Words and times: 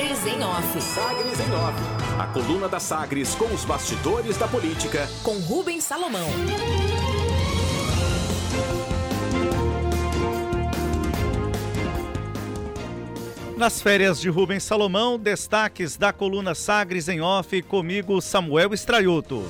Sagres 0.00 0.26
em 0.26 0.42
Off. 0.42 0.80
Sagres 0.80 1.40
em 1.40 1.52
Off. 1.52 1.78
A 2.18 2.26
coluna 2.28 2.68
da 2.68 2.80
Sagres 2.80 3.34
com 3.34 3.44
os 3.52 3.66
bastidores 3.66 4.38
da 4.38 4.48
política. 4.48 5.06
Com 5.22 5.38
Rubens 5.40 5.84
Salomão. 5.84 6.26
Nas 13.58 13.82
férias 13.82 14.18
de 14.18 14.30
Rubens 14.30 14.62
Salomão, 14.62 15.18
destaques 15.18 15.98
da 15.98 16.14
coluna 16.14 16.54
Sagres 16.54 17.06
em 17.06 17.20
Off, 17.20 17.60
comigo 17.60 18.22
Samuel 18.22 18.72
Estraiuto. 18.72 19.44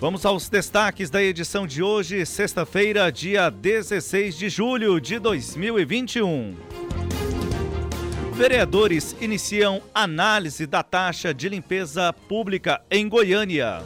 Vamos 0.00 0.24
aos 0.24 0.48
destaques 0.48 1.10
da 1.10 1.20
edição 1.20 1.66
de 1.66 1.82
hoje, 1.82 2.24
sexta-feira, 2.24 3.10
dia 3.10 3.50
16 3.50 4.38
de 4.38 4.48
julho 4.48 5.00
de 5.00 5.18
2021. 5.18 6.54
Vereadores 8.36 9.14
iniciam 9.20 9.80
análise 9.94 10.66
da 10.66 10.82
taxa 10.82 11.32
de 11.32 11.48
limpeza 11.48 12.12
pública 12.12 12.82
em 12.90 13.08
Goiânia. 13.08 13.80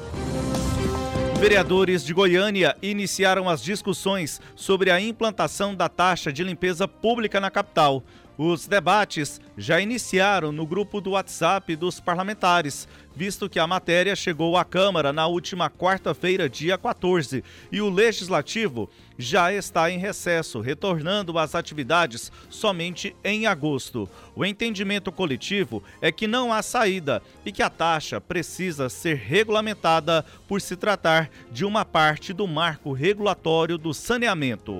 Vereadores 1.38 2.02
de 2.02 2.14
Goiânia 2.14 2.74
iniciaram 2.80 3.46
as 3.46 3.62
discussões 3.62 4.40
sobre 4.56 4.90
a 4.90 4.98
implantação 4.98 5.74
da 5.74 5.86
taxa 5.86 6.32
de 6.32 6.42
limpeza 6.42 6.88
pública 6.88 7.38
na 7.38 7.50
capital. 7.50 8.02
Os 8.38 8.68
debates 8.68 9.40
já 9.56 9.80
iniciaram 9.80 10.52
no 10.52 10.64
grupo 10.64 11.00
do 11.00 11.10
WhatsApp 11.10 11.74
dos 11.74 11.98
parlamentares, 11.98 12.86
visto 13.12 13.48
que 13.48 13.58
a 13.58 13.66
matéria 13.66 14.14
chegou 14.14 14.56
à 14.56 14.64
Câmara 14.64 15.12
na 15.12 15.26
última 15.26 15.68
quarta-feira, 15.68 16.48
dia 16.48 16.78
14, 16.78 17.42
e 17.72 17.80
o 17.80 17.90
Legislativo 17.90 18.88
já 19.18 19.52
está 19.52 19.90
em 19.90 19.98
recesso, 19.98 20.60
retornando 20.60 21.36
às 21.36 21.56
atividades 21.56 22.30
somente 22.48 23.16
em 23.24 23.44
agosto. 23.44 24.08
O 24.36 24.44
entendimento 24.44 25.10
coletivo 25.10 25.82
é 26.00 26.12
que 26.12 26.28
não 26.28 26.52
há 26.52 26.62
saída 26.62 27.20
e 27.44 27.50
que 27.50 27.60
a 27.60 27.68
taxa 27.68 28.20
precisa 28.20 28.88
ser 28.88 29.16
regulamentada 29.16 30.24
por 30.46 30.60
se 30.60 30.76
tratar 30.76 31.28
de 31.50 31.64
uma 31.64 31.84
parte 31.84 32.32
do 32.32 32.46
marco 32.46 32.92
regulatório 32.92 33.76
do 33.76 33.92
saneamento. 33.92 34.78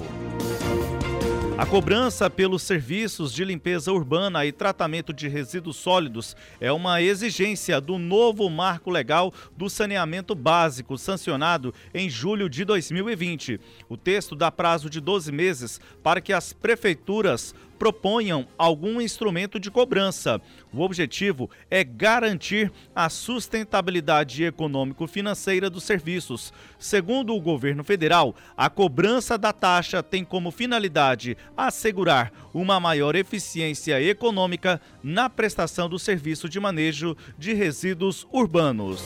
A 1.58 1.66
cobrança 1.66 2.30
pelos 2.30 2.62
serviços 2.62 3.32
de 3.32 3.44
limpeza 3.44 3.92
urbana 3.92 4.46
e 4.46 4.52
tratamento 4.52 5.12
de 5.12 5.26
resíduos 5.26 5.74
sólidos 5.74 6.36
é 6.60 6.70
uma 6.70 7.02
exigência 7.02 7.80
do 7.80 7.98
novo 7.98 8.48
marco 8.48 8.92
legal 8.92 9.34
do 9.56 9.68
saneamento 9.68 10.36
básico, 10.36 10.96
sancionado 10.96 11.74
em 11.92 12.08
julho 12.08 12.48
de 12.48 12.64
2020. 12.64 13.60
O 13.88 13.96
texto 13.96 14.36
dá 14.36 14.52
prazo 14.52 14.88
de 14.88 15.00
12 15.00 15.32
meses 15.32 15.80
para 16.00 16.20
que 16.20 16.32
as 16.32 16.52
prefeituras 16.52 17.52
proponham 17.78 18.46
algum 18.58 19.00
instrumento 19.00 19.60
de 19.60 19.70
cobrança. 19.70 20.40
O 20.72 20.80
objetivo 20.80 21.48
é 21.70 21.84
garantir 21.84 22.72
a 22.94 23.08
sustentabilidade 23.08 24.44
econômico-financeira 24.44 25.70
dos 25.70 25.84
serviços. 25.84 26.52
Segundo 26.78 27.34
o 27.34 27.40
governo 27.40 27.84
federal, 27.84 28.34
a 28.56 28.68
cobrança 28.68 29.38
da 29.38 29.52
taxa 29.52 30.02
tem 30.02 30.24
como 30.24 30.50
finalidade 30.50 31.36
assegurar 31.56 32.32
uma 32.52 32.80
maior 32.80 33.14
eficiência 33.14 34.02
econômica 34.02 34.80
na 35.02 35.30
prestação 35.30 35.88
do 35.88 35.98
serviço 35.98 36.48
de 36.48 36.58
manejo 36.58 37.16
de 37.38 37.54
resíduos 37.54 38.26
urbanos. 38.32 39.02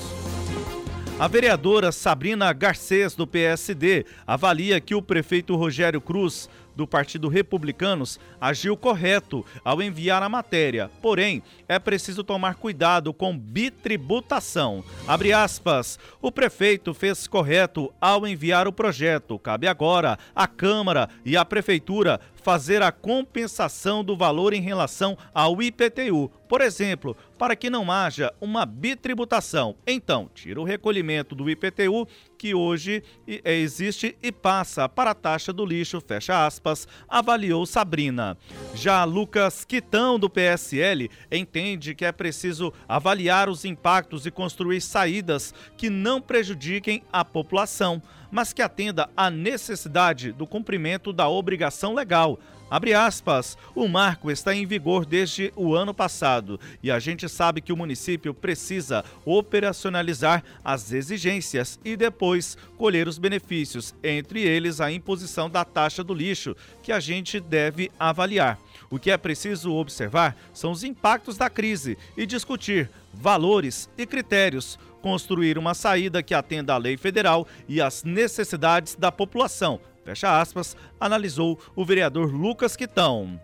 A 1.18 1.28
vereadora 1.28 1.92
Sabrina 1.92 2.52
Garcês, 2.52 3.14
do 3.14 3.28
PSD, 3.28 4.04
avalia 4.26 4.80
que 4.80 4.92
o 4.94 5.00
prefeito 5.00 5.54
Rogério 5.54 6.00
Cruz 6.00 6.50
do 6.74 6.86
Partido 6.86 7.28
Republicanos 7.28 8.18
agiu 8.40 8.76
correto 8.76 9.44
ao 9.64 9.82
enviar 9.82 10.22
a 10.22 10.28
matéria. 10.28 10.90
Porém, 11.00 11.42
é 11.68 11.78
preciso 11.78 12.24
tomar 12.24 12.56
cuidado 12.56 13.12
com 13.12 13.36
bitributação. 13.36 14.84
Abre 15.06 15.32
aspas. 15.32 15.98
O 16.20 16.32
prefeito 16.32 16.92
fez 16.94 17.26
correto 17.26 17.92
ao 18.00 18.26
enviar 18.26 18.66
o 18.66 18.72
projeto. 18.72 19.38
Cabe 19.38 19.66
agora 19.66 20.18
à 20.34 20.46
Câmara 20.46 21.08
e 21.24 21.36
à 21.36 21.44
Prefeitura 21.44 22.20
fazer 22.42 22.82
a 22.82 22.92
compensação 22.92 24.02
do 24.04 24.16
valor 24.16 24.52
em 24.52 24.60
relação 24.60 25.16
ao 25.32 25.62
IPTU, 25.62 26.30
por 26.48 26.60
exemplo, 26.60 27.16
para 27.38 27.56
que 27.56 27.70
não 27.70 27.90
haja 27.90 28.32
uma 28.40 28.66
bitributação. 28.66 29.74
Então, 29.86 30.28
tira 30.34 30.60
o 30.60 30.64
recolhimento 30.64 31.34
do 31.34 31.48
IPTU 31.48 32.06
que 32.36 32.54
hoje 32.54 33.02
é, 33.26 33.54
existe 33.54 34.16
e 34.22 34.30
passa 34.30 34.88
para 34.88 35.12
a 35.12 35.14
taxa 35.14 35.52
do 35.52 35.64
lixo, 35.64 36.00
fecha 36.00 36.44
aspas, 36.44 36.86
avaliou 37.08 37.64
Sabrina. 37.64 38.36
Já 38.74 39.04
Lucas 39.04 39.64
Quitão, 39.64 40.18
do 40.18 40.28
PSL, 40.28 41.08
entende 41.30 41.94
que 41.94 42.04
é 42.04 42.12
preciso 42.12 42.72
avaliar 42.88 43.48
os 43.48 43.64
impactos 43.64 44.26
e 44.26 44.30
construir 44.30 44.80
saídas 44.80 45.54
que 45.76 45.88
não 45.88 46.20
prejudiquem 46.20 47.02
a 47.12 47.24
população, 47.24 48.02
mas 48.32 48.52
que 48.52 48.62
atenda 48.62 49.08
à 49.16 49.30
necessidade 49.30 50.32
do 50.32 50.46
cumprimento 50.46 51.12
da 51.12 51.28
obrigação 51.28 51.94
legal 51.94 52.40
Abre 52.72 52.94
aspas, 52.94 53.58
o 53.74 53.86
marco 53.86 54.30
está 54.30 54.54
em 54.54 54.64
vigor 54.64 55.04
desde 55.04 55.52
o 55.54 55.74
ano 55.74 55.92
passado 55.92 56.58
e 56.82 56.90
a 56.90 56.98
gente 56.98 57.28
sabe 57.28 57.60
que 57.60 57.70
o 57.70 57.76
município 57.76 58.32
precisa 58.32 59.04
operacionalizar 59.26 60.42
as 60.64 60.90
exigências 60.90 61.78
e 61.84 61.98
depois 61.98 62.56
colher 62.78 63.06
os 63.06 63.18
benefícios, 63.18 63.94
entre 64.02 64.40
eles 64.40 64.80
a 64.80 64.90
imposição 64.90 65.50
da 65.50 65.66
taxa 65.66 66.02
do 66.02 66.14
lixo, 66.14 66.56
que 66.82 66.92
a 66.92 66.98
gente 66.98 67.38
deve 67.38 67.92
avaliar. 68.00 68.58
O 68.88 68.98
que 68.98 69.10
é 69.10 69.18
preciso 69.18 69.74
observar 69.74 70.34
são 70.54 70.70
os 70.70 70.82
impactos 70.82 71.36
da 71.36 71.50
crise 71.50 71.98
e 72.16 72.24
discutir 72.24 72.88
valores 73.12 73.86
e 73.98 74.06
critérios 74.06 74.78
construir 75.02 75.58
uma 75.58 75.74
saída 75.74 76.22
que 76.22 76.32
atenda 76.32 76.72
à 76.72 76.78
lei 76.78 76.96
federal 76.96 77.46
e 77.68 77.80
às 77.80 78.04
necessidades 78.04 78.94
da 78.94 79.10
população, 79.12 79.80
fecha 80.04 80.40
aspas, 80.40 80.76
analisou 80.98 81.58
o 81.76 81.84
vereador 81.84 82.32
Lucas 82.32 82.76
Quitão. 82.76 83.38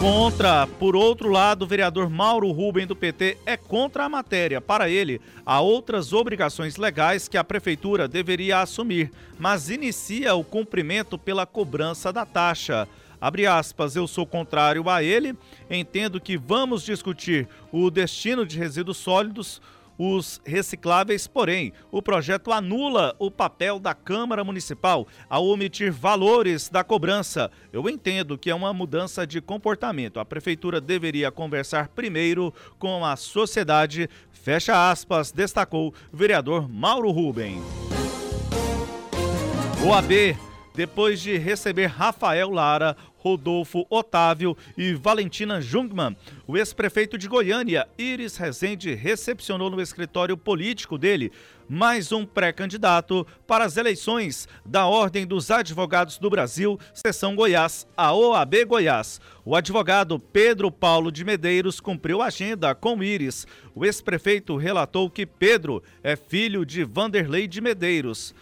Contra, 0.00 0.66
por 0.66 0.96
outro 0.96 1.28
lado, 1.28 1.62
o 1.62 1.68
vereador 1.68 2.08
Mauro 2.08 2.50
Rubem 2.50 2.86
do 2.86 2.96
PT 2.96 3.36
é 3.44 3.54
contra 3.54 4.04
a 4.04 4.08
matéria. 4.08 4.58
Para 4.58 4.88
ele, 4.88 5.20
há 5.44 5.60
outras 5.60 6.14
obrigações 6.14 6.76
legais 6.76 7.28
que 7.28 7.36
a 7.36 7.44
prefeitura 7.44 8.08
deveria 8.08 8.60
assumir, 8.60 9.12
mas 9.38 9.68
inicia 9.68 10.34
o 10.34 10.42
cumprimento 10.42 11.18
pela 11.18 11.44
cobrança 11.44 12.10
da 12.10 12.24
taxa. 12.24 12.88
Abre 13.20 13.46
aspas, 13.46 13.96
eu 13.96 14.08
sou 14.08 14.26
contrário 14.26 14.88
a 14.88 15.02
ele, 15.02 15.36
entendo 15.68 16.20
que 16.20 16.38
vamos 16.38 16.82
discutir 16.82 17.46
o 17.70 17.90
destino 17.90 18.46
de 18.46 18.58
resíduos 18.58 18.96
sólidos 18.96 19.60
os 20.02 20.40
recicláveis, 20.46 21.26
porém, 21.26 21.74
o 21.90 22.00
projeto 22.00 22.50
anula 22.50 23.14
o 23.18 23.30
papel 23.30 23.78
da 23.78 23.92
Câmara 23.92 24.42
Municipal 24.42 25.06
ao 25.28 25.46
omitir 25.46 25.92
valores 25.92 26.70
da 26.70 26.82
cobrança. 26.82 27.50
Eu 27.70 27.86
entendo 27.86 28.38
que 28.38 28.48
é 28.48 28.54
uma 28.54 28.72
mudança 28.72 29.26
de 29.26 29.42
comportamento. 29.42 30.18
A 30.18 30.24
prefeitura 30.24 30.80
deveria 30.80 31.30
conversar 31.30 31.88
primeiro 31.88 32.50
com 32.78 33.04
a 33.04 33.14
sociedade. 33.14 34.08
Fecha 34.32 34.90
aspas, 34.90 35.32
destacou 35.32 35.92
o 36.10 36.16
vereador 36.16 36.66
Mauro 36.66 37.10
Ruben. 37.10 37.60
O 39.86 39.92
AB 39.92 40.34
depois 40.74 41.20
de 41.20 41.36
receber 41.36 41.86
Rafael 41.86 42.48
Lara, 42.48 42.96
Rodolfo 43.20 43.86
Otávio 43.90 44.56
e 44.76 44.94
Valentina 44.94 45.60
Jungmann. 45.60 46.16
O 46.46 46.56
ex-prefeito 46.56 47.18
de 47.18 47.28
Goiânia, 47.28 47.86
Iris 47.98 48.36
Rezende, 48.36 48.94
recepcionou 48.94 49.70
no 49.70 49.80
escritório 49.80 50.36
político 50.36 50.96
dele 50.98 51.30
mais 51.68 52.10
um 52.10 52.26
pré-candidato 52.26 53.24
para 53.46 53.64
as 53.64 53.76
eleições 53.76 54.48
da 54.66 54.86
Ordem 54.86 55.24
dos 55.24 55.52
Advogados 55.52 56.18
do 56.18 56.28
Brasil, 56.28 56.76
Seção 56.92 57.36
Goiás, 57.36 57.86
a 57.96 58.12
OAB 58.12 58.64
Goiás. 58.66 59.20
O 59.44 59.54
advogado 59.54 60.18
Pedro 60.18 60.68
Paulo 60.72 61.12
de 61.12 61.24
Medeiros 61.24 61.78
cumpriu 61.78 62.20
a 62.20 62.26
agenda 62.26 62.74
com 62.74 63.00
Iris. 63.04 63.46
O 63.72 63.84
ex-prefeito 63.84 64.56
relatou 64.56 65.08
que 65.08 65.24
Pedro 65.24 65.80
é 66.02 66.16
filho 66.16 66.66
de 66.66 66.82
Vanderlei 66.82 67.46
de 67.46 67.60
Medeiros 67.60 68.34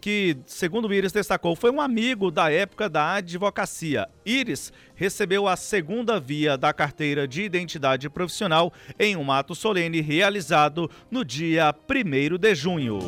que, 0.00 0.36
segundo 0.46 0.88
o 0.88 0.94
Iris 0.94 1.12
destacou, 1.12 1.56
foi 1.56 1.70
um 1.70 1.80
amigo 1.80 2.30
da 2.30 2.50
época 2.50 2.88
da 2.88 3.14
advocacia. 3.14 4.08
Iris 4.24 4.72
recebeu 4.94 5.48
a 5.48 5.56
segunda 5.56 6.20
via 6.20 6.56
da 6.56 6.72
carteira 6.72 7.26
de 7.26 7.42
identidade 7.42 8.08
profissional 8.08 8.72
em 8.98 9.16
um 9.16 9.32
ato 9.32 9.54
solene 9.54 10.00
realizado 10.00 10.90
no 11.10 11.24
dia 11.24 11.74
1 11.88 12.38
de 12.38 12.54
junho. 12.54 12.98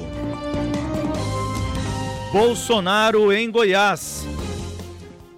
Bolsonaro 2.32 3.32
em 3.32 3.50
Goiás. 3.50 4.33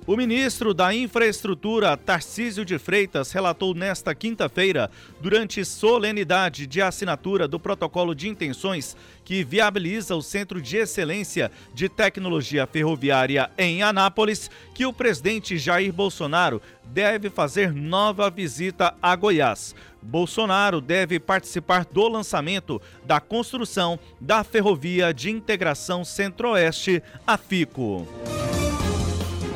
O 0.06 0.16
ministro 0.16 0.72
da 0.72 0.94
Infraestrutura, 0.94 1.96
Tarcísio 1.96 2.64
de 2.64 2.78
Freitas, 2.78 3.32
relatou 3.32 3.74
nesta 3.74 4.14
quinta-feira, 4.14 4.88
durante 5.20 5.64
solenidade 5.64 6.64
de 6.64 6.80
assinatura 6.80 7.48
do 7.48 7.58
protocolo 7.58 8.14
de 8.14 8.28
intenções 8.28 8.96
que 9.24 9.42
viabiliza 9.42 10.14
o 10.14 10.22
Centro 10.22 10.62
de 10.62 10.76
Excelência 10.76 11.50
de 11.74 11.88
Tecnologia 11.88 12.68
Ferroviária 12.68 13.50
em 13.58 13.82
Anápolis, 13.82 14.48
que 14.72 14.86
o 14.86 14.92
presidente 14.92 15.58
Jair 15.58 15.92
Bolsonaro 15.92 16.62
deve 16.84 17.28
fazer 17.28 17.72
nova 17.72 18.30
visita 18.30 18.94
a 19.02 19.16
Goiás. 19.16 19.74
Bolsonaro 20.00 20.80
deve 20.80 21.18
participar 21.18 21.84
do 21.84 22.06
lançamento 22.06 22.80
da 23.04 23.18
construção 23.18 23.98
da 24.20 24.44
Ferrovia 24.44 25.12
de 25.12 25.30
Integração 25.30 26.04
Centro-Oeste, 26.04 27.02
a 27.26 27.36
FICO. 27.36 28.06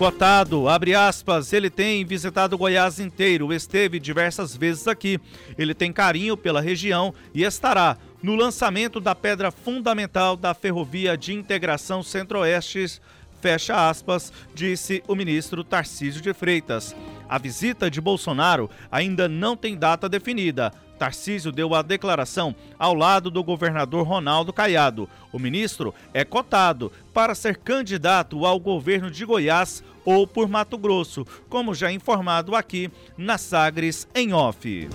Cotado, 0.01 0.67
abre 0.67 0.95
aspas, 0.95 1.53
ele 1.53 1.69
tem 1.69 2.07
visitado 2.07 2.57
Goiás 2.57 2.99
inteiro, 2.99 3.53
esteve 3.53 4.01
diversas 4.01 4.57
vezes 4.57 4.89
aqui. 4.89 5.21
Ele 5.59 5.75
tem 5.75 5.93
carinho 5.93 6.39
pela 6.39 6.63
região 6.63 7.13
e 7.35 7.43
estará 7.43 7.99
no 8.23 8.35
lançamento 8.35 8.99
da 8.99 9.15
pedra 9.15 9.51
fundamental 9.51 10.37
da 10.37 10.55
Ferrovia 10.55 11.19
de 11.19 11.35
Integração 11.35 12.03
Centro-Oeste, 12.03 12.99
fecha 13.43 13.91
aspas, 13.91 14.33
disse 14.55 15.05
o 15.07 15.15
ministro 15.15 15.63
Tarcísio 15.63 16.23
de 16.23 16.33
Freitas. 16.33 16.97
A 17.29 17.37
visita 17.37 17.91
de 17.91 18.01
Bolsonaro 18.01 18.71
ainda 18.91 19.29
não 19.29 19.55
tem 19.55 19.77
data 19.77 20.09
definida. 20.09 20.73
Tarcísio 21.01 21.51
deu 21.51 21.75
a 21.75 21.81
declaração 21.81 22.55
ao 22.79 22.93
lado 22.93 23.31
do 23.31 23.43
governador 23.43 24.07
Ronaldo 24.07 24.53
Caiado. 24.53 25.09
O 25.33 25.39
ministro 25.39 25.95
é 26.13 26.27
cotado 26.27 26.93
para 27.15 27.35
ser 27.35 27.57
candidato 27.57 28.45
ao 28.45 28.61
governo 28.61 29.11
de 29.11 29.25
Goiás 29.25 29.83
ou 30.05 30.27
por 30.27 30.47
Mato 30.47 30.77
Grosso, 30.77 31.27
como 31.49 31.75
já 31.75 31.91
informado 31.91 32.55
aqui 32.55 32.91
na 33.17 33.39
Sagres 33.39 34.07
em 34.15 34.35
off. 34.35 34.91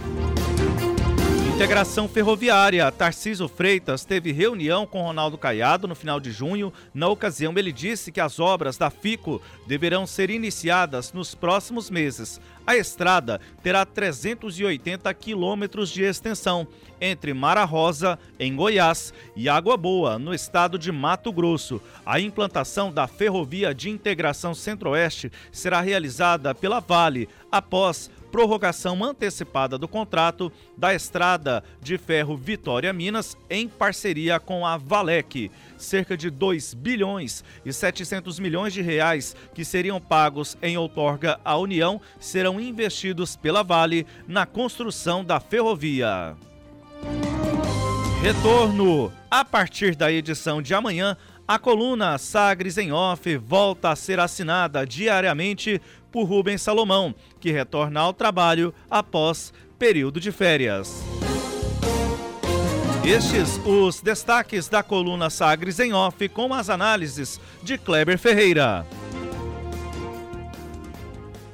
Integração 1.55 2.09
Ferroviária. 2.09 2.91
Tarciso 2.91 3.47
Freitas 3.47 4.03
teve 4.03 4.33
reunião 4.33 4.85
com 4.85 5.01
Ronaldo 5.01 5.37
Caiado 5.37 5.87
no 5.87 5.95
final 5.95 6.19
de 6.19 6.29
junho. 6.29 6.71
Na 6.93 7.07
ocasião, 7.07 7.53
ele 7.55 7.71
disse 7.71 8.11
que 8.11 8.19
as 8.19 8.41
obras 8.41 8.75
da 8.75 8.89
FICO 8.89 9.41
deverão 9.65 10.05
ser 10.05 10.29
iniciadas 10.29 11.13
nos 11.13 11.33
próximos 11.33 11.89
meses. 11.89 12.41
A 12.67 12.75
estrada 12.75 13.39
terá 13.63 13.85
380 13.85 15.13
quilômetros 15.13 15.89
de 15.89 16.03
extensão 16.03 16.67
entre 16.99 17.33
Mara 17.33 17.63
Rosa, 17.63 18.19
em 18.39 18.53
Goiás, 18.55 19.13
e 19.35 19.47
Água 19.47 19.77
Boa, 19.77 20.19
no 20.19 20.33
estado 20.33 20.77
de 20.77 20.91
Mato 20.91 21.31
Grosso. 21.31 21.81
A 22.05 22.19
implantação 22.19 22.91
da 22.91 23.07
Ferrovia 23.07 23.73
de 23.73 23.89
Integração 23.89 24.53
Centro-Oeste 24.53 25.31
será 25.51 25.79
realizada 25.79 26.53
pela 26.53 26.79
Vale 26.79 27.29
após 27.51 28.09
prorrogação 28.35 29.01
antecipada 29.01 29.77
do 29.77 29.87
contrato 29.87 30.51
da 30.77 30.93
estrada 30.93 31.63
de 31.81 31.97
ferro 31.97 32.35
Vitória 32.35 32.91
Minas 32.91 33.37
em 33.49 33.65
parceria 33.65 34.41
com 34.41 34.65
a 34.65 34.75
Valec. 34.75 35.49
Cerca 35.77 36.17
de 36.17 36.29
2 36.29 36.73
bilhões 36.73 37.45
e 37.63 37.71
700 37.71 38.37
milhões 38.37 38.73
de 38.73 38.81
reais 38.81 39.37
que 39.53 39.63
seriam 39.63 40.01
pagos 40.01 40.57
em 40.61 40.77
outorga 40.77 41.39
à 41.45 41.55
União 41.55 42.01
serão 42.19 42.59
investidos 42.59 43.37
pela 43.37 43.63
Vale 43.63 44.05
na 44.27 44.45
construção 44.45 45.23
da 45.23 45.39
ferrovia. 45.39 46.35
Retorno. 48.21 49.13
A 49.31 49.45
partir 49.45 49.95
da 49.95 50.11
edição 50.11 50.61
de 50.61 50.73
amanhã, 50.73 51.15
a 51.47 51.59
coluna 51.59 52.17
Sagres 52.17 52.77
em 52.77 52.91
Off 52.91 53.37
volta 53.37 53.89
a 53.89 53.95
ser 53.95 54.19
assinada 54.19 54.85
diariamente 54.85 55.79
por 56.11 56.23
Rubens 56.23 56.61
Salomão, 56.61 57.13
que 57.39 57.51
retorna 57.51 57.99
ao 57.99 58.13
trabalho 58.13 58.73
após 58.89 59.53
período 59.77 60.19
de 60.19 60.31
férias. 60.31 61.03
Estes 63.05 63.59
os 63.63 64.01
destaques 64.01 64.67
da 64.67 64.81
coluna 64.81 65.29
Sagres 65.29 65.79
em 65.79 65.93
Off 65.93 66.27
com 66.29 66.51
as 66.51 66.69
análises 66.69 67.39
de 67.61 67.77
Kleber 67.77 68.17
Ferreira. 68.17 68.83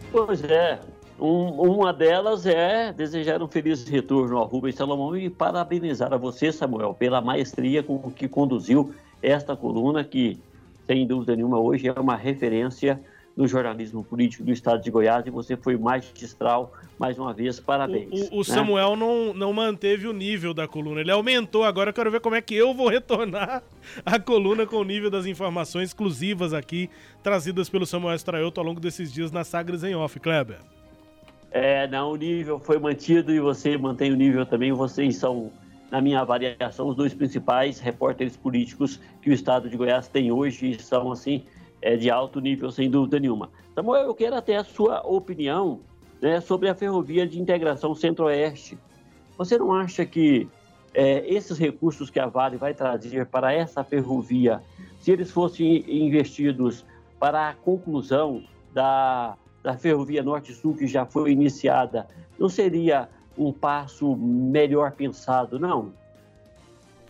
Pois 0.10 0.42
é, 0.44 0.80
um, 1.20 1.50
uma 1.62 1.92
delas 1.92 2.46
é 2.46 2.94
desejar 2.94 3.42
um 3.42 3.48
feliz 3.48 3.86
retorno 3.86 4.38
ao 4.38 4.46
Rubens 4.46 4.76
Salomão 4.76 5.18
e 5.18 5.30
parabenizar 5.30 6.14
a 6.14 6.18
você, 6.18 6.52
Samuel, 6.54 6.94
pela 6.94 7.20
maestria 7.20 7.84
com 7.84 8.00
que 8.12 8.30
conduziu 8.30 8.94
esta 9.22 9.56
coluna, 9.56 10.04
que, 10.04 10.40
sem 10.88 11.06
dúvida 11.06 11.36
nenhuma, 11.36 11.60
hoje 11.60 11.88
é 11.88 11.94
uma 11.94 12.16
referência 12.16 13.00
no 13.36 13.48
jornalismo 13.48 14.04
político 14.04 14.44
do 14.44 14.52
estado 14.52 14.84
de 14.84 14.92
Goiás 14.92 15.26
e 15.26 15.30
você 15.30 15.56
foi 15.56 15.78
magistral 15.78 16.74
mais 17.00 17.18
uma 17.18 17.34
vez, 17.34 17.60
parabéns. 17.60 18.30
O, 18.30 18.36
o, 18.36 18.36
o 18.36 18.38
né? 18.40 18.44
Samuel 18.44 18.96
não, 18.96 19.34
não 19.34 19.54
manteve 19.54 20.08
o 20.08 20.14
nível 20.14 20.54
da 20.54 20.68
coluna, 20.68 21.02
ele 21.02 21.12
aumentou. 21.12 21.64
Agora 21.64 21.90
eu 21.90 21.94
quero 21.94 22.12
ver 22.12 22.20
como 22.20 22.36
é 22.36 22.42
que 22.42 22.56
eu 22.56 22.74
vou 22.74 22.90
retornar 22.90 23.64
a 24.06 24.20
coluna 24.20 24.66
com 24.66 24.78
o 24.78 24.84
nível 24.84 25.10
das 25.10 25.26
informações 25.26 25.90
exclusivas 25.90 26.54
aqui, 26.54 26.90
trazidas 27.24 27.70
pelo 27.70 27.86
Samuel 27.86 28.16
Estraioto 28.16 28.60
ao 28.60 28.66
longo 28.66 28.80
desses 28.80 29.12
dias 29.12 29.32
na 29.32 29.44
Sagres 29.44 29.84
em 29.84 29.96
Off, 29.96 30.20
Kleber. 30.20 30.60
É, 31.52 31.86
não, 31.88 32.12
o 32.12 32.16
nível 32.16 32.60
foi 32.60 32.80
mantido 32.80 33.34
e 33.34 33.40
você 33.40 33.78
mantém 33.78 34.12
o 34.12 34.16
nível 34.16 34.46
também. 34.46 34.72
Vocês 34.72 35.18
são, 35.18 35.52
na 35.92 36.00
minha 36.02 36.22
avaliação, 36.22 36.88
os 36.88 36.96
dois 36.96 37.14
principais 37.14 37.80
repórteres 37.80 38.38
políticos 38.38 39.00
que 39.22 39.30
o 39.30 39.34
estado 39.34 39.70
de 39.70 39.76
Goiás 39.76 40.08
tem 40.08 40.32
hoje 40.32 40.72
e 40.72 40.82
são, 40.82 41.12
assim, 41.12 41.44
é, 41.82 41.98
de 41.98 42.10
alto 42.10 42.40
nível, 42.40 42.72
sem 42.72 42.90
dúvida 42.90 43.20
nenhuma. 43.20 43.50
Samuel, 43.76 44.04
eu 44.04 44.16
quero 44.16 44.36
até 44.36 44.56
a 44.56 44.64
sua 44.64 45.02
opinião 45.06 45.82
né, 46.22 46.40
sobre 46.40 46.70
a 46.70 46.76
ferrovia 46.76 47.28
de 47.28 47.42
integração 47.42 47.94
centro-oeste. 47.94 48.78
Você 49.38 49.58
não 49.58 49.74
acha 49.74 50.06
que 50.06 50.48
é, 50.94 51.26
esses 51.28 51.58
recursos 51.58 52.10
que 52.10 52.20
a 52.20 52.28
Vale 52.28 52.56
vai 52.56 52.74
trazer 52.74 53.26
para 53.26 53.52
essa 53.52 53.84
ferrovia, 53.84 54.62
se 55.00 55.12
eles 55.12 55.30
fossem 55.30 55.84
investidos 55.88 56.86
para 57.20 57.50
a 57.50 57.54
conclusão 57.54 58.44
da, 58.74 59.36
da 59.62 59.78
ferrovia 59.78 60.24
Norte-Sul, 60.24 60.76
que 60.76 60.88
já 60.88 61.06
foi 61.06 61.32
iniciada, 61.32 62.08
não 62.40 62.48
seria 62.48 63.10
um 63.38 63.52
passo 63.52 64.16
melhor 64.16 64.92
pensado, 64.92 65.60
não? 65.60 65.94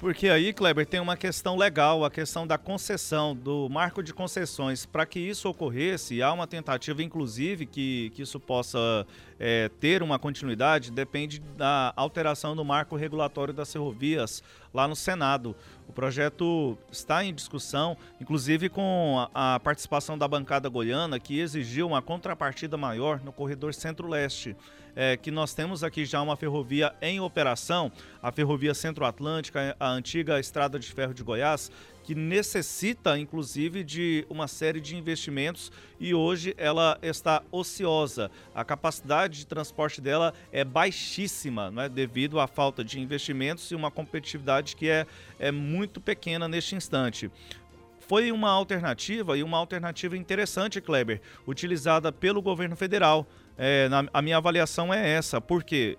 Porque 0.02 0.30
aí, 0.30 0.52
Kleber, 0.52 0.84
tem 0.88 1.00
uma 1.00 1.16
questão 1.16 1.56
legal, 1.56 2.04
a 2.04 2.10
questão 2.10 2.48
da 2.48 2.58
concessão, 2.58 3.36
do 3.36 3.70
marco 3.70 4.02
de 4.02 4.12
concessões. 4.12 4.84
Para 4.84 5.06
que 5.06 5.20
isso 5.20 5.48
ocorresse, 5.48 6.24
há 6.24 6.34
uma 6.34 6.48
tentativa, 6.48 7.04
inclusive, 7.04 7.68
que, 7.68 8.12
que 8.16 8.24
isso 8.24 8.40
possa 8.40 9.06
é, 9.40 9.70
ter 9.80 10.02
uma 10.02 10.18
continuidade, 10.18 10.90
depende 10.90 11.38
da 11.56 11.94
alteração 11.96 12.56
do 12.56 12.66
marco 12.66 12.96
regulatório 12.96 13.54
das 13.54 13.72
ferrovias 13.72 14.42
lá 14.74 14.88
no 14.88 14.96
Senado. 14.96 15.56
O 15.88 15.94
projeto 15.94 16.76
está 16.92 17.24
em 17.24 17.32
discussão, 17.32 17.96
inclusive 18.20 18.70
com 18.70 19.24
a, 19.36 19.54
a 19.54 19.60
participação 19.60 20.18
da 20.18 20.28
bancada 20.28 20.68
goiana, 20.68 21.20
que 21.20 21.40
exigiu 21.40 21.86
uma 21.86 22.02
contrapartida 22.02 22.76
maior 22.76 23.22
no 23.24 23.32
corredor 23.32 23.72
centro-leste 23.72 24.56
é, 24.96 25.18
que 25.18 25.32
nós 25.32 25.54
temos 25.54 25.84
aqui 25.84 26.06
já 26.06 26.22
uma 26.22 26.36
ferrovia 26.36 26.94
em 27.02 27.20
operação, 27.20 27.92
a 28.22 28.32
Ferrovia 28.32 28.74
Centro-Atlântica, 28.74 29.76
a 29.80 29.90
antiga 29.90 30.40
Estrada 30.40 30.78
de 30.80 30.92
Ferro 30.92 31.14
de 31.14 31.24
Goiás, 31.24 31.72
que 32.04 32.16
necessita 32.16 33.18
inclusive 33.18 33.84
de 33.84 34.26
uma 34.30 34.48
série 34.48 34.82
de 34.82 34.96
investimentos 34.96 35.72
e 36.00 36.14
hoje 36.14 36.54
ela 36.58 36.98
está 37.02 37.44
ociosa. 37.52 38.32
A 38.56 38.64
capacidade 38.64 39.40
de 39.40 39.46
transporte 39.46 40.02
dela 40.02 40.34
é 40.52 40.64
baixíssima, 40.64 41.70
né, 41.70 41.88
devido 41.88 42.40
à 42.40 42.48
falta 42.48 42.84
de 42.84 43.00
investimentos 43.00 43.70
e 43.72 43.76
uma 43.76 43.92
competitividade 43.92 44.76
que 44.76 44.90
é, 44.90 45.06
é 45.40 45.52
muito 45.52 46.02
pequena 46.02 46.48
neste 46.48 46.76
instante 46.76 47.32
foi 48.12 48.30
uma 48.30 48.50
alternativa 48.50 49.38
e 49.38 49.44
uma 49.44 49.58
alternativa 49.58 50.18
interessante, 50.18 50.82
Kleber, 50.82 51.22
utilizada 51.48 52.12
pelo 52.12 52.42
governo 52.42 52.76
federal. 52.76 53.26
É, 53.58 53.88
na, 53.90 54.06
a 54.14 54.22
minha 54.22 54.38
avaliação 54.38 54.94
é 54.94 55.10
essa, 55.10 55.40
porque 55.40 55.98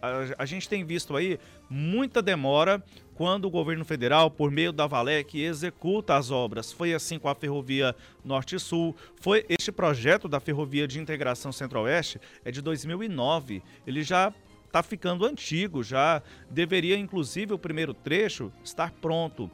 a, 0.00 0.42
a, 0.42 0.46
gente 0.46 0.68
tem 0.68 0.84
visto 0.84 1.16
aí 1.16 1.38
muita 1.68 2.22
demora 2.22 2.82
quando 3.14 3.46
o 3.46 3.50
governo 3.50 3.84
federal, 3.84 4.30
por 4.30 4.50
meio 4.50 4.72
da 4.72 4.86
Valec, 4.86 5.40
executa 5.40 6.16
as 6.16 6.30
obras. 6.30 6.72
Foi 6.72 6.94
assim 6.94 7.18
com 7.18 7.28
a 7.28 7.34
Ferrovia 7.34 7.94
Norte-Sul. 8.24 8.94
Foi 9.20 9.44
este 9.48 9.72
projeto 9.72 10.28
da 10.28 10.38
Ferrovia 10.38 10.86
de 10.86 11.00
Integração 11.00 11.50
Centro-Oeste 11.50 12.20
é 12.44 12.52
de 12.52 12.62
2009. 12.62 13.60
Ele 13.86 14.02
já 14.04 14.32
está 14.64 14.82
ficando 14.82 15.26
antigo, 15.26 15.82
já 15.82 16.22
deveria 16.48 16.96
inclusive 16.96 17.52
o 17.52 17.58
primeiro 17.58 17.92
trecho 17.92 18.52
estar 18.62 18.92
pronto. 18.92 19.50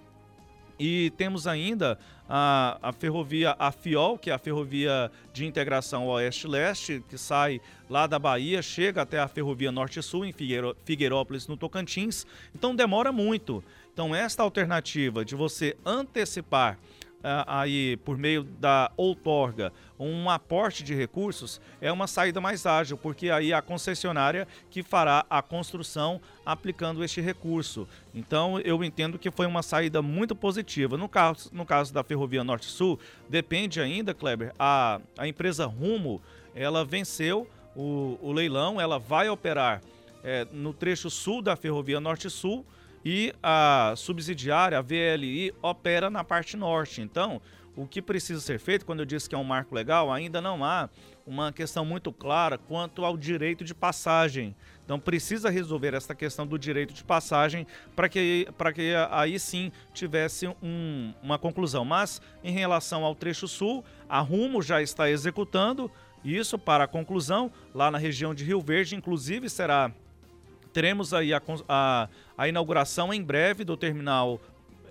E 0.79 1.13
temos 1.17 1.47
ainda 1.47 1.99
a, 2.29 2.79
a 2.83 2.93
ferrovia 2.93 3.55
a 3.59 3.71
FIOL, 3.71 4.19
que 4.19 4.31
é 4.31 4.33
a 4.33 4.39
ferrovia 4.39 5.11
de 5.33 5.47
integração 5.47 6.07
Oeste-Leste, 6.07 7.05
que 7.09 7.17
sai 7.17 7.61
lá 7.89 8.07
da 8.07 8.19
Bahia, 8.19 8.63
chega 8.63 9.03
até 9.03 9.19
a 9.19 9.29
ferrovia 9.29 9.71
Norte-Sul, 9.71 10.25
em 10.25 10.33
Figueiro, 10.33 10.77
Figueirópolis, 10.85 11.47
no 11.47 11.57
Tocantins. 11.57 12.27
Então 12.55 12.75
demora 12.75 13.13
muito. 13.13 13.63
Então, 13.93 14.13
esta 14.13 14.43
alternativa 14.43 15.25
de 15.25 15.37
você 15.37 15.77
antecipar 15.87 16.77
aí 17.47 17.97
por 17.99 18.19
meio 18.19 18.45
da 18.45 18.91
outorga 18.97 19.73
um 19.99 20.29
aporte 20.29 20.83
de 20.83 20.95
recursos, 20.95 21.61
é 21.81 21.91
uma 21.91 22.07
saída 22.07 22.41
mais 22.41 22.67
ágil, 22.67 22.97
porque 22.97 23.31
aí 23.31 23.53
a 23.53 23.63
concessionária 23.63 24.47
que 24.71 24.83
fará 24.83 25.25
a 25.31 25.41
construção 25.41 26.21
aplicando 26.45 27.03
este 27.05 27.21
recurso. 27.21 27.89
Então 28.15 28.59
eu 28.61 28.83
entendo 28.83 29.19
que 29.19 29.31
foi 29.31 29.47
uma 29.47 29.63
saída 29.63 30.03
muito 30.03 30.35
positiva. 30.35 30.97
No 30.97 31.09
caso, 31.09 31.49
no 31.53 31.65
caso 31.65 31.95
da 31.95 32.03
Ferrovia 32.03 32.45
Norte-Sul, 32.45 32.99
depende 33.29 33.81
ainda, 33.81 34.13
Kleber, 34.13 34.53
a, 34.59 35.01
a 35.17 35.27
empresa 35.29 35.65
Rumo, 35.67 36.21
ela 36.55 36.85
venceu 36.85 37.49
o, 37.75 38.19
o 38.21 38.33
leilão, 38.33 38.81
ela 38.81 38.99
vai 38.99 39.29
operar 39.29 39.81
é, 40.23 40.47
no 40.53 40.73
trecho 40.73 41.11
sul 41.11 41.43
da 41.43 41.57
Ferrovia 41.57 42.01
Norte-Sul 42.01 42.65
e 43.05 43.35
a 43.43 43.95
subsidiária, 43.97 44.79
a 44.79 44.83
VLI, 44.83 45.53
opera 45.61 46.09
na 46.09 46.25
parte 46.25 46.57
norte. 46.57 47.03
Então, 47.03 47.41
o 47.77 47.87
que 47.87 48.01
precisa 48.01 48.41
ser 48.41 48.59
feito, 48.59 48.87
quando 48.87 49.01
eu 49.01 49.07
disse 49.07 49.29
que 49.29 49.35
é 49.35 49.39
um 49.39 49.45
marco 49.45 49.75
legal, 49.75 50.13
ainda 50.13 50.41
não 50.41 50.65
há 50.65 50.89
uma 51.27 51.53
questão 51.53 51.85
muito 51.85 52.13
clara 52.13 52.57
quanto 52.57 53.05
ao 53.05 53.17
direito 53.17 53.65
de 53.65 53.75
passagem. 53.75 54.55
Então 54.85 55.01
precisa 55.01 55.51
resolver 55.51 55.95
essa 55.95 56.15
questão 56.15 56.47
do 56.47 56.59
direito 56.59 56.93
de 56.93 57.03
passagem 57.03 57.67
para 57.97 58.09
que, 58.09 58.47
que 58.75 58.95
aí 59.11 59.39
sim 59.41 59.73
tivesse 59.93 60.47
um, 60.63 61.13
uma 61.23 61.39
conclusão. 61.39 61.85
Mas 61.85 62.21
em 62.45 62.53
relação 62.53 63.05
ao 63.05 63.15
trecho 63.15 63.49
sul, 63.49 63.85
a 64.09 64.21
Rumo 64.21 64.63
já 64.63 64.83
está 64.83 65.11
executando 65.11 65.91
isso 66.23 66.59
para 66.59 66.85
a 66.85 66.89
conclusão 66.89 67.51
lá 67.75 67.91
na 67.91 67.99
região 67.99 68.35
de 68.35 68.45
Rio 68.45 68.61
Verde, 68.61 68.95
inclusive 68.95 69.49
será 69.51 69.91
teremos 70.75 71.15
aí 71.15 71.33
a, 71.33 71.41
a, 71.69 72.09
a 72.37 72.49
inauguração 72.49 73.15
em 73.15 73.23
breve 73.23 73.65
do 73.65 73.77
terminal 73.77 74.41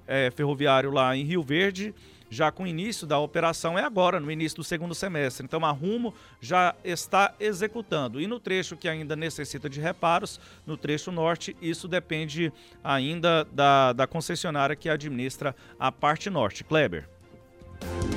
é, 0.08 0.32
ferroviário 0.32 0.90
lá 0.90 1.16
em 1.16 1.24
Rio 1.24 1.44
Verde 1.44 1.94
já 2.34 2.52
com 2.52 2.64
o 2.64 2.68
início 2.68 3.06
da 3.06 3.20
operação 3.20 3.78
é 3.78 3.84
agora, 3.84 4.20
no 4.20 4.32
início 4.32 4.58
do 4.58 4.64
segundo 4.64 4.96
semestre. 4.96 5.46
Então 5.46 5.64
a 5.64 5.70
Rumo 5.70 6.14
já 6.42 6.74
está 6.84 7.36
executando. 7.40 8.20
E 8.20 8.26
no 8.26 8.40
trecho 8.40 8.76
que 8.76 8.90
ainda 8.90 9.16
necessita 9.16 9.70
de 9.70 9.80
reparos, 9.80 10.40
no 10.66 10.76
trecho 10.76 11.12
norte, 11.12 11.56
isso 11.62 11.88
depende 11.88 12.52
ainda 12.84 13.46
da, 13.52 13.94
da 13.94 14.08
concessionária 14.08 14.76
que 14.76 14.90
administra 14.90 15.56
a 15.80 15.92
parte 15.92 16.30
norte. 16.30 16.64
Kleber. 16.64 17.08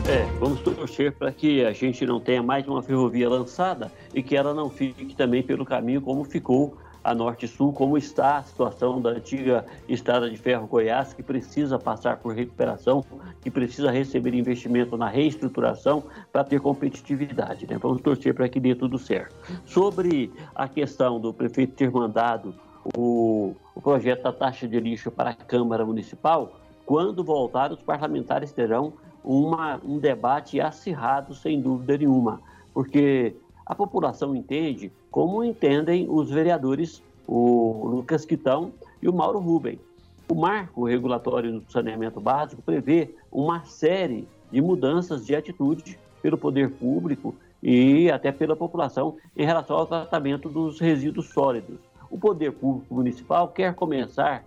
É, 0.08 0.24
vamos 0.38 0.60
torcer 0.60 1.12
para 1.12 1.30
que 1.32 1.64
a 1.64 1.72
gente 1.72 2.06
não 2.06 2.20
tenha 2.20 2.42
mais 2.42 2.66
uma 2.66 2.82
ferrovia 2.82 3.28
lançada 3.28 3.92
e 4.14 4.22
que 4.22 4.36
ela 4.36 4.54
não 4.54 4.70
fique 4.70 5.14
também 5.14 5.42
pelo 5.42 5.64
caminho 5.64 6.00
como 6.00 6.24
ficou 6.24 6.78
a 7.06 7.14
Norte-Sul, 7.14 7.72
como 7.72 7.96
está 7.96 8.38
a 8.38 8.42
situação 8.42 9.00
da 9.00 9.10
antiga 9.10 9.64
Estrada 9.88 10.28
de 10.28 10.36
Ferro 10.36 10.66
Goiás, 10.66 11.14
que 11.14 11.22
precisa 11.22 11.78
passar 11.78 12.16
por 12.16 12.34
recuperação, 12.34 13.04
que 13.40 13.48
precisa 13.48 13.92
receber 13.92 14.34
investimento 14.34 14.96
na 14.96 15.08
reestruturação 15.08 16.02
para 16.32 16.42
ter 16.42 16.60
competitividade. 16.60 17.64
Né? 17.64 17.78
Vamos 17.78 18.02
torcer 18.02 18.34
para 18.34 18.48
que 18.48 18.58
dê 18.58 18.74
tudo 18.74 18.98
certo. 18.98 19.36
Sobre 19.64 20.32
a 20.52 20.66
questão 20.66 21.20
do 21.20 21.32
prefeito 21.32 21.74
ter 21.74 21.92
mandado 21.92 22.52
o, 22.96 23.54
o 23.72 23.80
projeto 23.80 24.24
da 24.24 24.32
taxa 24.32 24.66
de 24.66 24.80
lixo 24.80 25.08
para 25.08 25.30
a 25.30 25.34
Câmara 25.34 25.86
Municipal, 25.86 26.58
quando 26.84 27.22
voltar, 27.22 27.70
os 27.70 27.80
parlamentares 27.80 28.50
terão 28.50 28.94
uma, 29.22 29.80
um 29.84 30.00
debate 30.00 30.60
acirrado, 30.60 31.36
sem 31.36 31.60
dúvida 31.60 31.98
nenhuma, 31.98 32.40
porque 32.74 33.36
a 33.64 33.76
população 33.76 34.34
entende 34.34 34.90
como 35.16 35.42
entendem 35.42 36.06
os 36.10 36.28
vereadores, 36.28 37.02
o 37.26 37.88
Lucas 37.88 38.26
Quitão 38.26 38.70
e 39.00 39.08
o 39.08 39.14
Mauro 39.14 39.38
Rubem. 39.38 39.80
O 40.28 40.34
marco 40.34 40.84
regulatório 40.84 41.58
do 41.58 41.72
saneamento 41.72 42.20
básico 42.20 42.60
prevê 42.60 43.14
uma 43.32 43.64
série 43.64 44.28
de 44.52 44.60
mudanças 44.60 45.24
de 45.24 45.34
atitude 45.34 45.98
pelo 46.20 46.36
poder 46.36 46.70
público 46.70 47.34
e 47.62 48.10
até 48.10 48.30
pela 48.30 48.54
população 48.54 49.16
em 49.34 49.46
relação 49.46 49.78
ao 49.78 49.86
tratamento 49.86 50.50
dos 50.50 50.78
resíduos 50.78 51.30
sólidos. 51.30 51.78
O 52.10 52.18
poder 52.18 52.52
público 52.52 52.94
municipal 52.94 53.48
quer 53.48 53.74
começar 53.74 54.44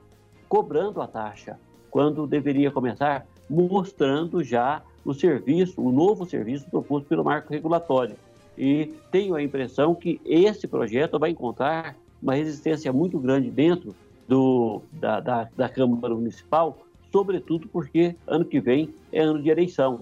cobrando 0.47 1.01
a 1.01 1.07
taxa, 1.07 1.59
quando 1.89 2.27
deveria 2.27 2.69
começar 2.69 3.25
mostrando 3.49 4.43
já 4.43 4.83
o 5.03 5.15
serviço, 5.15 5.81
o 5.81 5.91
novo 5.91 6.27
serviço 6.27 6.69
proposto 6.69 7.07
pelo 7.07 7.23
marco 7.23 7.51
regulatório 7.51 8.15
e 8.59 8.93
tenho 9.09 9.35
a 9.35 9.41
impressão 9.41 9.95
que 9.95 10.19
esse 10.25 10.67
projeto 10.67 11.17
vai 11.17 11.29
encontrar 11.29 11.95
uma 12.21 12.33
resistência 12.33 12.91
muito 12.91 13.17
grande 13.17 13.49
dentro 13.49 13.95
do, 14.27 14.81
da, 14.91 15.21
da, 15.21 15.49
da 15.55 15.69
Câmara 15.69 16.13
Municipal, 16.13 16.77
sobretudo 17.09 17.69
porque 17.69 18.17
ano 18.27 18.43
que 18.43 18.59
vem 18.59 18.93
é 19.13 19.21
ano 19.21 19.41
de 19.41 19.49
eleição. 19.49 20.01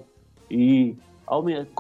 E 0.50 0.96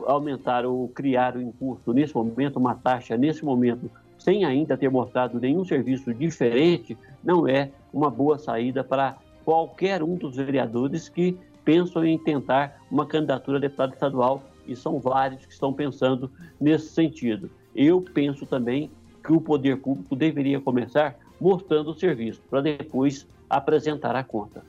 aumentar 0.05 0.65
ou 0.67 0.87
criar 0.89 1.35
o 1.35 1.41
imposto 1.41 1.91
nesse 1.93 2.13
momento, 2.13 2.59
uma 2.59 2.75
taxa 2.75 3.17
nesse 3.17 3.43
momento, 3.43 3.89
sem 4.19 4.45
ainda 4.45 4.77
ter 4.77 4.89
mostrado 4.89 5.39
nenhum 5.39 5.65
serviço 5.65 6.13
diferente, 6.13 6.95
não 7.23 7.47
é 7.47 7.71
uma 7.91 8.11
boa 8.11 8.37
saída 8.37 8.83
para 8.83 9.17
qualquer 9.43 10.03
um 10.03 10.15
dos 10.15 10.35
vereadores 10.35 11.09
que 11.09 11.35
pensam 11.65 12.05
em 12.05 12.19
tentar 12.19 12.81
uma 12.91 13.05
candidatura 13.07 13.57
a 13.57 13.61
deputado 13.61 13.93
estadual 13.93 14.43
e 14.67 14.75
são 14.75 14.99
vários 14.99 15.45
que 15.45 15.53
estão 15.53 15.73
pensando 15.73 16.31
nesse 16.59 16.89
sentido. 16.89 17.49
Eu 17.75 18.01
penso 18.01 18.45
também 18.45 18.89
que 19.23 19.33
o 19.33 19.41
poder 19.41 19.77
público 19.77 20.15
deveria 20.15 20.59
começar 20.59 21.17
mostrando 21.39 21.91
o 21.91 21.93
serviço, 21.93 22.41
para 22.49 22.61
depois 22.61 23.27
apresentar 23.49 24.15
a 24.15 24.23
conta. 24.23 24.63